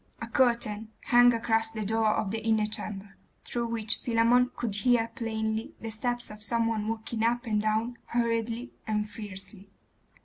[0.19, 5.09] A curtain hung across the door of the inner chamber, through which Philammon could hear
[5.13, 9.69] plainly the steps of some one walking up and down hurriedly and fiercely.